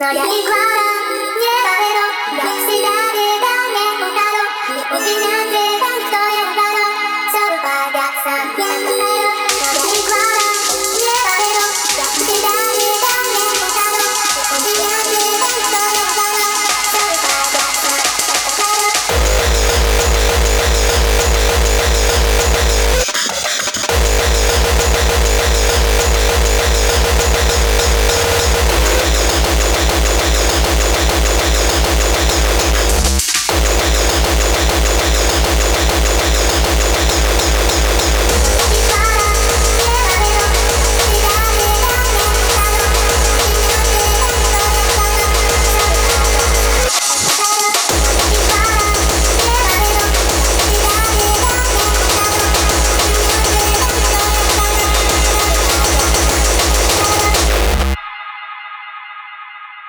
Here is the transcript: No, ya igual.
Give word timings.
No, 0.00 0.10
ya 0.14 0.24
igual. 0.24 0.99